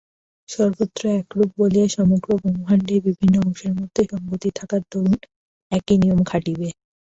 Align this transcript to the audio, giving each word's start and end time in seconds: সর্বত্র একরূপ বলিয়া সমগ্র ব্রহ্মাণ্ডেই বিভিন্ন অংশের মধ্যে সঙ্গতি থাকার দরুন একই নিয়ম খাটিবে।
সর্বত্র 0.49 1.01
একরূপ 1.19 1.49
বলিয়া 1.59 1.87
সমগ্র 1.97 2.29
ব্রহ্মাণ্ডেই 2.41 3.01
বিভিন্ন 3.07 3.35
অংশের 3.45 3.73
মধ্যে 3.79 4.01
সঙ্গতি 4.11 4.49
থাকার 4.57 4.81
দরুন 4.91 5.19
একই 5.71 5.95
নিয়ম 6.01 6.19
খাটিবে। 6.29 6.67